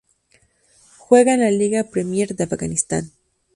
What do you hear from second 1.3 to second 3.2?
en la Liga Premier de Afganistán.